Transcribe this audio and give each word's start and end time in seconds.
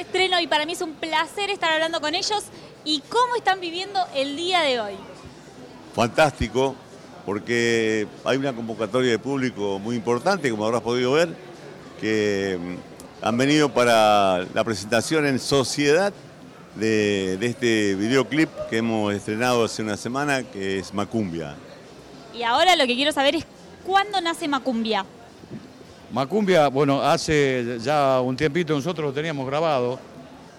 estreno 0.00 0.40
y 0.40 0.46
para 0.46 0.66
mí 0.66 0.72
es 0.72 0.82
un 0.82 0.94
placer 0.94 1.50
estar 1.50 1.72
hablando 1.72 2.00
con 2.00 2.14
ellos. 2.14 2.44
¿Y 2.84 3.00
cómo 3.08 3.36
están 3.36 3.60
viviendo 3.60 4.00
el 4.14 4.36
día 4.36 4.62
de 4.62 4.80
hoy? 4.80 4.94
Fantástico, 5.94 6.74
porque 7.26 8.06
hay 8.24 8.36
una 8.36 8.52
convocatoria 8.52 9.10
de 9.10 9.18
público 9.18 9.78
muy 9.78 9.96
importante, 9.96 10.50
como 10.50 10.64
habrás 10.64 10.80
podido 10.82 11.12
ver, 11.12 11.28
que 12.00 12.58
mm, 12.60 13.24
han 13.26 13.36
venido 13.36 13.68
para 13.68 14.46
la 14.54 14.64
presentación 14.64 15.26
en 15.26 15.38
sociedad 15.38 16.12
de, 16.76 17.36
de 17.38 17.46
este 17.46 17.94
videoclip 17.96 18.48
que 18.70 18.78
hemos 18.78 19.12
estrenado 19.14 19.64
hace 19.64 19.82
una 19.82 19.96
semana, 19.96 20.42
que 20.42 20.78
es 20.78 20.94
Macumbia. 20.94 21.56
Y 22.34 22.42
ahora 22.42 22.76
lo 22.76 22.86
que 22.86 22.94
quiero 22.94 23.12
saber 23.12 23.34
es 23.34 23.44
cuándo 23.84 24.20
nace 24.20 24.48
Macumbia. 24.48 25.04
Macumbia, 26.12 26.68
bueno, 26.68 27.02
hace 27.02 27.78
ya 27.80 28.20
un 28.20 28.36
tiempito 28.36 28.74
nosotros 28.74 29.06
lo 29.06 29.12
teníamos 29.12 29.46
grabado 29.46 29.98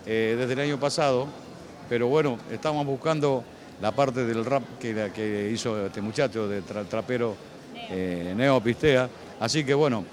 eh, 0.05 0.35
desde 0.39 0.53
el 0.53 0.59
año 0.61 0.79
pasado, 0.79 1.27
pero 1.89 2.07
bueno, 2.07 2.37
estamos 2.49 2.85
buscando 2.85 3.43
la 3.81 3.91
parte 3.91 4.23
del 4.25 4.45
rap 4.45 4.63
que, 4.79 5.49
hizo 5.53 5.85
este 5.85 5.99
muchacho 5.99 6.47
de 6.47 6.63
tra- 6.63 6.85
trapero 6.85 7.35
eh, 7.89 8.33
Neo 8.35 8.61
Pistea. 8.61 9.09
Así 9.41 9.65
que 9.65 9.73
bueno, 9.73 10.05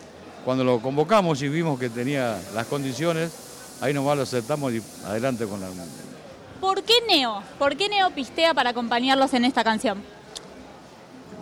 cuando 0.44 0.64
lo 0.64 0.80
convocamos 0.80 1.40
y 1.42 1.48
vimos 1.48 1.78
que 1.78 1.88
tenía 1.88 2.40
las 2.52 2.66
condiciones, 2.66 3.30
ahí 3.80 3.94
nomás 3.94 4.16
lo 4.16 4.24
aceptamos 4.24 4.72
y 4.72 4.82
adelante 5.06 5.46
con 5.46 5.60
la... 5.60 5.68
¿Por 6.60 6.82
qué 6.82 6.94
Neo? 7.06 7.44
¿Por 7.60 7.76
qué 7.76 7.88
Neo 7.88 8.10
pistea 8.10 8.54
para 8.54 8.70
acompañarlos 8.70 9.32
en 9.34 9.44
esta 9.44 9.62
canción? 9.62 10.02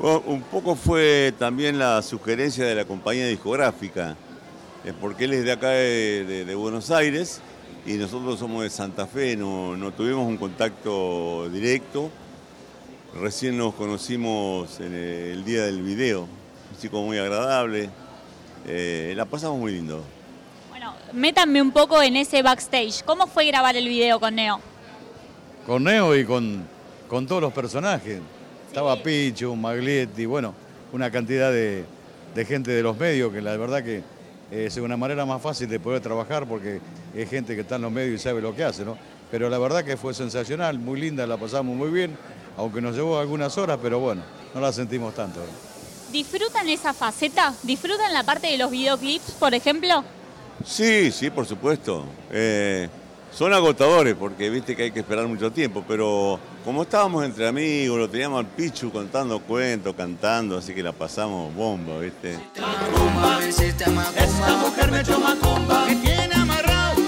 Bueno, 0.07 0.23
un 0.27 0.43
poco 0.43 0.77
fue 0.77 1.35
también 1.37 1.81
la 1.81 2.01
sugerencia 2.01 2.65
de 2.65 2.77
la 2.77 2.85
compañía 2.85 3.27
discográfica, 3.27 4.15
porque 5.01 5.25
él 5.25 5.33
es 5.33 5.45
de 5.45 5.51
acá 5.51 5.71
de, 5.71 6.25
de- 6.25 6.45
de 6.45 6.55
Buenos 6.55 6.93
Aires 6.93 7.41
y 7.85 7.95
nosotros 7.95 8.39
somos 8.39 8.63
de 8.63 8.71
Santa 8.71 9.09
Fe, 9.09 9.37
no, 9.37 9.77
no 9.77 9.91
tuvimos 9.93 10.25
un 10.25 10.37
contacto 10.37 11.49
directo. 11.49 12.09
Recién 13.21 13.59
nos 13.59 13.75
conocimos 13.75 14.79
en 14.79 14.95
el 14.95 15.45
día 15.45 15.65
del 15.65 15.83
video, 15.83 16.21
un 16.21 16.79
chico 16.81 17.03
muy 17.03 17.19
agradable, 17.19 17.91
eh, 18.65 19.13
la 19.17 19.25
pasamos 19.25 19.59
muy 19.59 19.73
lindo. 19.73 20.05
Bueno, 20.71 20.95
métanme 21.15 21.61
un 21.61 21.73
poco 21.73 22.01
en 22.01 22.15
ese 22.15 22.43
backstage. 22.43 23.03
¿Cómo 23.05 23.27
fue 23.27 23.45
grabar 23.47 23.75
el 23.75 23.89
video 23.89 24.21
con 24.21 24.37
Neo? 24.37 24.61
con 25.67 25.83
Neo 25.83 26.15
y 26.15 26.25
con, 26.25 26.65
con 27.09 27.27
todos 27.27 27.43
los 27.43 27.53
personajes. 27.53 28.21
Estaba 28.77 29.03
Pichu, 29.03 29.57
Maglietti, 29.57 30.27
bueno, 30.27 30.53
una 30.93 31.11
cantidad 31.11 31.51
de, 31.51 31.87
de 32.35 32.45
gente 32.45 32.73
de 32.73 32.83
los 32.83 32.95
medios 32.99 33.33
que 33.33 33.41
la 33.41 33.57
verdad 33.57 33.83
que 33.83 34.03
eh, 34.51 34.67
es 34.67 34.77
una 34.77 34.99
manera 34.99 35.25
más 35.25 35.41
fácil 35.41 35.67
de 35.67 35.81
poder 35.81 36.03
trabajar 36.03 36.47
porque 36.47 36.83
es 37.15 37.31
gente 37.31 37.55
que 37.55 37.63
está 37.63 37.77
en 37.77 37.83
los 37.83 37.91
medios 37.91 38.21
y 38.21 38.23
sabe 38.23 38.43
lo 38.43 38.55
que 38.55 38.65
hace, 38.65 38.85
¿no? 38.85 38.99
Pero 39.31 39.49
la 39.49 39.57
verdad 39.57 39.83
que 39.83 39.97
fue 39.97 40.13
sensacional, 40.13 40.79
muy 40.79 41.01
linda, 41.01 41.27
la 41.27 41.39
pasamos 41.39 41.75
muy 41.75 41.89
bien, 41.89 42.19
aunque 42.59 42.83
nos 42.83 42.95
llevó 42.95 43.19
algunas 43.19 43.57
horas, 43.57 43.79
pero 43.83 43.99
bueno, 43.99 44.21
no 44.55 44.61
la 44.61 44.71
sentimos 44.75 45.15
tanto. 45.15 45.41
¿Disfrutan 46.13 46.69
esa 46.69 46.93
faceta? 46.93 47.55
¿Disfrutan 47.63 48.13
la 48.13 48.25
parte 48.25 48.49
de 48.49 48.59
los 48.59 48.71
videoclips, 48.71 49.31
por 49.41 49.55
ejemplo? 49.55 50.05
Sí, 50.67 51.11
sí, 51.13 51.31
por 51.31 51.47
supuesto. 51.47 52.05
Eh, 52.31 52.91
son 53.37 53.53
agotadores 53.53 54.15
porque 54.15 54.49
viste 54.49 54.75
que 54.75 54.85
hay 54.85 54.91
que 54.91 55.01
esperar 55.01 55.27
mucho 55.27 55.53
tiempo, 55.53 55.85
pero 55.87 56.41
como 56.65 56.83
estábamos 56.83 57.23
entre 57.23 57.47
amigos, 57.47 57.99
lo 57.99 58.09
teníamos 58.09 58.39
al 58.41 58.47
Pichu 58.47 58.91
contando 58.91 59.41
cuentos, 59.41 59.95
cantando, 59.95 60.57
así 60.57 60.75
que 60.75 60.83
la 60.83 60.93
pasamos 60.93 61.55
bomba, 61.55 61.99
viste. 61.99 62.39
Esta 63.47 64.57
mujer 64.57 64.91
me 64.91 65.01
echó 65.01 65.21
macumba, 65.21 65.85
me 65.85 65.97
tiene 65.97 66.35
amarrado. 66.35 67.03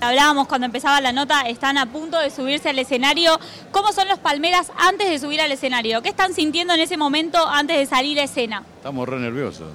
Hablábamos 0.00 0.46
cuando 0.46 0.66
empezaba 0.66 1.00
la 1.00 1.10
nota, 1.10 1.40
están 1.42 1.78
a 1.78 1.86
punto 1.86 2.20
de 2.20 2.30
subirse 2.30 2.68
al 2.68 2.78
escenario. 2.78 3.36
¿Cómo 3.72 3.92
son 3.92 4.06
los 4.06 4.20
Palmeras 4.20 4.70
antes 4.76 5.10
de 5.10 5.18
subir 5.18 5.40
al 5.40 5.50
escenario? 5.50 6.00
¿Qué 6.00 6.10
están 6.10 6.32
sintiendo 6.32 6.74
en 6.74 6.80
ese 6.80 6.96
momento 6.96 7.44
antes 7.44 7.76
de 7.76 7.86
salir 7.86 8.20
a 8.20 8.22
escena? 8.22 8.62
Estamos 8.76 9.08
re 9.08 9.18
nerviosos. 9.18 9.66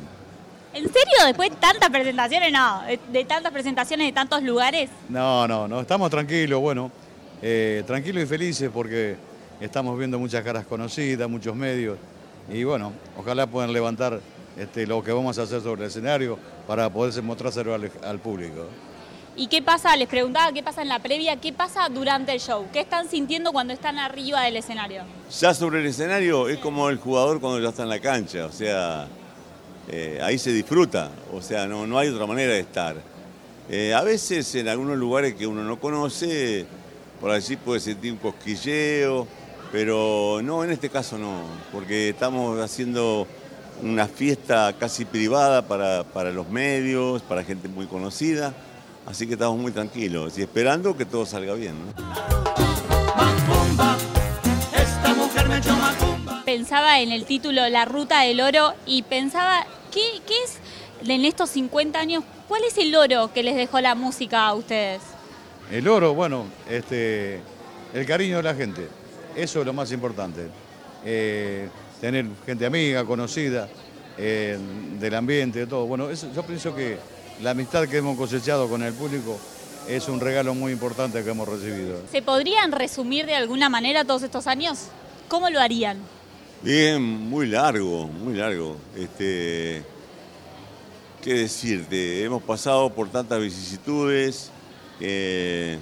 ¿En 0.73 0.83
serio? 0.85 1.25
Después 1.25 1.49
de 1.49 1.55
tantas 1.57 1.89
presentaciones, 1.89 2.51
no, 2.51 2.81
de, 3.11 3.25
tantas 3.25 3.51
presentaciones 3.51 4.07
de 4.07 4.13
tantos 4.13 4.41
lugares. 4.41 4.89
No, 5.09 5.47
no, 5.47 5.67
no, 5.67 5.81
estamos 5.81 6.09
tranquilos, 6.09 6.61
bueno, 6.61 6.91
eh, 7.41 7.83
tranquilos 7.85 8.23
y 8.23 8.25
felices 8.25 8.69
porque 8.73 9.17
estamos 9.59 9.97
viendo 9.97 10.17
muchas 10.17 10.43
caras 10.43 10.65
conocidas, 10.65 11.29
muchos 11.29 11.55
medios 11.55 11.97
y 12.49 12.63
bueno, 12.63 12.93
ojalá 13.17 13.47
puedan 13.47 13.73
levantar 13.73 14.19
este, 14.57 14.87
lo 14.87 15.03
que 15.03 15.11
vamos 15.11 15.37
a 15.37 15.43
hacer 15.43 15.61
sobre 15.61 15.83
el 15.83 15.87
escenario 15.89 16.39
para 16.67 16.89
poderse 16.89 17.21
mostrárselo 17.21 17.73
al, 17.73 17.91
al 18.03 18.19
público. 18.19 18.65
¿Y 19.35 19.47
qué 19.47 19.61
pasa? 19.61 19.95
Les 19.95 20.09
preguntaba 20.09 20.51
qué 20.51 20.61
pasa 20.61 20.81
en 20.81 20.89
la 20.89 20.99
previa, 20.99 21.37
qué 21.37 21.53
pasa 21.53 21.87
durante 21.89 22.33
el 22.33 22.39
show, 22.39 22.65
qué 22.73 22.81
están 22.81 23.09
sintiendo 23.09 23.51
cuando 23.53 23.73
están 23.73 23.97
arriba 23.97 24.41
del 24.41 24.57
escenario. 24.57 25.03
Ya 25.39 25.53
sobre 25.53 25.79
el 25.79 25.85
escenario 25.85 26.49
es 26.49 26.59
como 26.59 26.89
el 26.89 26.97
jugador 26.97 27.39
cuando 27.39 27.59
ya 27.59 27.69
está 27.69 27.83
en 27.83 27.89
la 27.89 27.99
cancha, 27.99 28.45
o 28.45 28.51
sea, 28.51 29.07
eh, 29.91 30.19
ahí 30.23 30.37
se 30.37 30.53
disfruta, 30.53 31.11
o 31.33 31.41
sea, 31.41 31.67
no, 31.67 31.85
no 31.85 31.99
hay 31.99 32.07
otra 32.07 32.25
manera 32.25 32.53
de 32.53 32.61
estar. 32.61 32.95
Eh, 33.69 33.93
a 33.93 34.01
veces 34.03 34.55
en 34.55 34.69
algunos 34.69 34.97
lugares 34.97 35.35
que 35.35 35.45
uno 35.45 35.63
no 35.63 35.79
conoce, 35.79 36.65
por 37.19 37.29
allí 37.29 37.57
puede 37.57 37.81
sentir 37.81 38.13
un 38.13 38.17
cosquilleo, 38.17 39.27
pero 39.71 40.39
no, 40.43 40.63
en 40.63 40.71
este 40.71 40.89
caso 40.89 41.17
no, 41.17 41.43
porque 41.73 42.09
estamos 42.09 42.57
haciendo 42.61 43.27
una 43.83 44.07
fiesta 44.07 44.73
casi 44.79 45.03
privada 45.03 45.67
para, 45.67 46.03
para 46.03 46.31
los 46.31 46.47
medios, 46.47 47.21
para 47.23 47.43
gente 47.43 47.67
muy 47.67 47.85
conocida, 47.85 48.53
así 49.05 49.27
que 49.27 49.33
estamos 49.33 49.59
muy 49.59 49.73
tranquilos 49.73 50.37
y 50.37 50.41
esperando 50.41 50.95
que 50.95 51.05
todo 51.05 51.25
salga 51.25 51.53
bien. 51.53 51.75
¿no? 51.77 52.21
Pensaba 56.45 56.99
en 56.99 57.11
el 57.11 57.25
título 57.25 57.67
La 57.69 57.85
Ruta 57.85 58.21
del 58.21 58.41
Oro 58.41 58.73
y 58.85 59.03
pensaba, 59.03 59.65
¿qué, 59.91 60.01
qué 60.25 60.33
es 60.43 60.57
en 61.07 61.25
estos 61.25 61.49
50 61.51 61.99
años, 61.99 62.23
cuál 62.47 62.63
es 62.63 62.77
el 62.77 62.95
oro 62.95 63.31
que 63.33 63.43
les 63.43 63.55
dejó 63.55 63.79
la 63.81 63.95
música 63.95 64.45
a 64.47 64.53
ustedes? 64.53 65.01
El 65.71 65.87
oro, 65.87 66.13
bueno, 66.13 66.45
este, 66.69 67.39
el 67.93 68.05
cariño 68.05 68.37
de 68.37 68.43
la 68.43 68.55
gente, 68.55 68.87
eso 69.35 69.59
es 69.61 69.65
lo 69.65 69.73
más 69.73 69.91
importante. 69.91 70.47
Eh, 71.05 71.69
tener 71.99 72.25
gente 72.45 72.65
amiga, 72.65 73.05
conocida, 73.05 73.69
eh, 74.17 74.57
del 74.99 75.15
ambiente, 75.15 75.59
de 75.59 75.67
todo. 75.67 75.85
Bueno, 75.85 76.09
eso- 76.09 76.27
yo 76.35 76.43
pienso 76.43 76.75
que 76.75 76.97
la 77.41 77.51
amistad 77.51 77.87
que 77.87 77.97
hemos 77.97 78.17
cosechado 78.17 78.67
con 78.69 78.83
el 78.83 78.93
público 78.93 79.39
es 79.87 80.07
un 80.09 80.19
regalo 80.19 80.53
muy 80.53 80.73
importante 80.73 81.23
que 81.23 81.29
hemos 81.31 81.47
recibido. 81.47 81.99
¿Se 82.11 82.21
podrían 82.21 82.71
resumir 82.71 83.25
de 83.25 83.35
alguna 83.35 83.69
manera 83.69 84.03
todos 84.05 84.23
estos 84.23 84.45
años? 84.47 84.87
¿Cómo 85.27 85.49
lo 85.49 85.59
harían? 85.59 85.97
Bien, 86.63 87.01
muy 87.01 87.47
largo, 87.47 88.05
muy 88.05 88.35
largo. 88.35 88.77
Este, 88.95 89.81
¿Qué 91.19 91.33
decirte? 91.33 92.23
Hemos 92.23 92.43
pasado 92.43 92.93
por 92.93 93.09
tantas 93.09 93.41
vicisitudes 93.41 94.51
eh, 94.99 95.79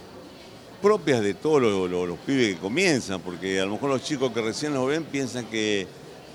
propias 0.82 1.20
de 1.20 1.34
todos 1.34 1.62
los, 1.62 2.20
pibes 2.20 2.56
que 2.56 2.62
comienzan, 2.62 3.20
porque 3.20 3.60
a 3.60 3.66
lo 3.66 3.74
mejor 3.74 3.90
los 3.90 4.04
chicos 4.04 4.32
que 4.32 4.42
recién 4.42 4.74
nos 4.74 4.88
ven 4.88 5.04
piensan 5.04 5.48
que, 5.48 5.86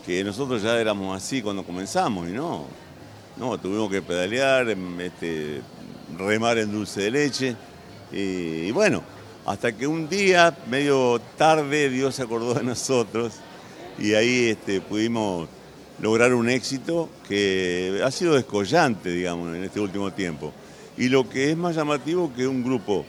que 0.04 0.22
nosotros 0.22 0.60
ya 0.60 0.78
éramos 0.78 1.16
así 1.16 1.40
cuando 1.40 1.64
comenzamos, 1.64 2.28
y 2.28 2.32
no. 2.32 2.66
No, 3.38 3.56
tuvimos 3.56 3.90
que 3.90 4.02
pedalear, 4.02 4.68
em, 4.68 5.00
este, 5.00 5.62
remar 6.18 6.58
en 6.58 6.70
dulce 6.70 7.00
de 7.00 7.10
leche, 7.10 7.56
y, 8.12 8.66
y 8.66 8.70
bueno, 8.72 9.02
hasta 9.46 9.72
que 9.74 9.86
un 9.86 10.06
día, 10.06 10.54
medio 10.68 11.18
tarde, 11.38 11.88
Dios 11.88 12.16
se 12.16 12.24
acordó 12.24 12.52
de 12.52 12.62
nosotros 12.62 13.40
y 13.98 14.14
ahí 14.14 14.48
este, 14.50 14.80
pudimos 14.80 15.48
lograr 16.00 16.34
un 16.34 16.48
éxito 16.50 17.08
que 17.28 18.00
ha 18.04 18.10
sido 18.10 18.34
descollante, 18.34 19.10
digamos, 19.10 19.54
en 19.54 19.64
este 19.64 19.80
último 19.80 20.12
tiempo. 20.12 20.52
Y 20.96 21.08
lo 21.08 21.28
que 21.28 21.50
es 21.50 21.56
más 21.56 21.74
llamativo 21.76 22.32
que 22.34 22.46
un 22.46 22.62
grupo 22.64 23.04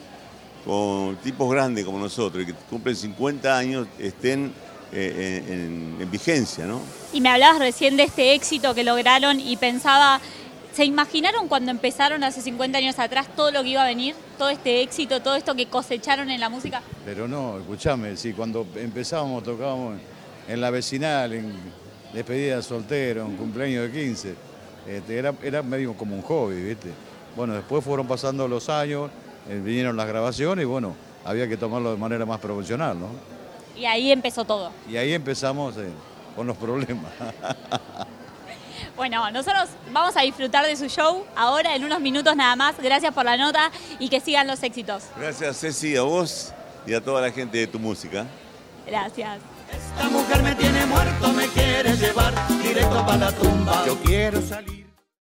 con 0.65 1.15
tipos 1.17 1.51
grandes 1.51 1.85
como 1.85 1.99
nosotros, 1.99 2.43
y 2.43 2.47
que 2.47 2.53
cumplen 2.69 2.95
50 2.95 3.55
años, 3.57 3.87
estén 3.99 4.51
eh, 4.91 5.43
en, 5.47 5.53
en- 5.53 6.01
en 6.01 6.11
vigencia, 6.11 6.65
¿no? 6.65 6.79
Y 7.13 7.21
me 7.21 7.29
hablabas 7.29 7.59
recién 7.59 7.97
de 7.97 8.03
este 8.03 8.33
éxito 8.33 8.73
que 8.73 8.83
lograron 8.83 9.39
y 9.39 9.57
pensaba, 9.57 10.19
¿se 10.73 10.85
imaginaron 10.85 11.47
cuando 11.47 11.69
empezaron 11.71 12.23
hace 12.23 12.41
50 12.41 12.77
años 12.79 12.97
atrás 12.97 13.27
todo 13.35 13.51
lo 13.51 13.61
que 13.63 13.69
iba 13.69 13.83
a 13.83 13.87
venir? 13.87 14.15
Todo 14.37 14.49
este 14.49 14.81
éxito, 14.81 15.21
todo 15.21 15.35
esto 15.35 15.53
que 15.55 15.67
cosecharon 15.67 16.29
en 16.31 16.39
la 16.39 16.49
música. 16.49 16.81
Pero 17.05 17.27
no, 17.27 17.57
escúchame, 17.59 18.15
sí, 18.17 18.33
cuando 18.33 18.65
empezábamos, 18.75 19.43
tocábamos 19.43 19.97
en 20.47 20.61
la 20.61 20.69
vecinal, 20.69 21.33
en 21.33 21.53
despedida 22.13 22.57
de 22.57 22.63
soltero, 22.63 23.25
en 23.25 23.35
cumpleaños 23.35 23.91
de 23.91 23.99
15. 23.99 24.35
Este, 24.87 25.17
era, 25.17 25.33
era 25.41 25.63
medio 25.63 25.93
como 25.95 26.15
un 26.15 26.21
hobby, 26.21 26.61
¿viste? 26.61 26.91
Bueno, 27.35 27.53
después 27.53 27.83
fueron 27.83 28.07
pasando 28.07 28.47
los 28.47 28.69
años, 28.69 29.09
eh, 29.49 29.59
vinieron 29.63 29.97
las 29.97 30.07
grabaciones 30.07 30.63
y 30.63 30.65
bueno, 30.65 30.95
había 31.23 31.47
que 31.47 31.57
tomarlo 31.57 31.91
de 31.91 31.97
manera 31.97 32.25
más 32.25 32.39
profesional, 32.39 32.99
¿no? 32.99 33.07
Y 33.75 33.85
ahí 33.85 34.11
empezó 34.11 34.45
todo. 34.45 34.71
Y 34.89 34.95
ahí 34.95 35.13
empezamos 35.13 35.75
eh, 35.77 35.89
con 36.35 36.47
los 36.47 36.57
problemas. 36.57 37.11
Bueno, 38.95 39.29
nosotros 39.31 39.69
vamos 39.91 40.15
a 40.15 40.21
disfrutar 40.21 40.65
de 40.65 40.75
su 40.77 40.87
show 40.87 41.25
ahora 41.35 41.75
en 41.75 41.83
unos 41.83 41.99
minutos 41.99 42.33
nada 42.35 42.55
más. 42.55 42.75
Gracias 42.81 43.13
por 43.13 43.25
la 43.25 43.35
nota 43.35 43.69
y 43.99 44.07
que 44.07 44.21
sigan 44.21 44.47
los 44.47 44.63
éxitos. 44.63 45.03
Gracias 45.17 45.59
Ceci, 45.59 45.97
a 45.97 46.03
vos 46.03 46.53
y 46.87 46.93
a 46.93 47.01
toda 47.01 47.21
la 47.21 47.31
gente 47.31 47.57
de 47.57 47.67
tu 47.67 47.77
música. 47.77 48.25
Gracias. 48.87 49.39
Esta 49.95 50.09
mujer 50.09 50.43
me 50.43 50.55
tiene 50.55 50.85
muerto, 50.87 51.31
me 51.31 51.47
quiere 51.47 51.95
llevar 51.95 52.33
directo 52.61 53.05
para 53.05 53.17
la 53.17 53.31
tumba. 53.31 53.85
Yo 53.85 53.97
quiero 54.03 54.41
salir. 54.41 54.84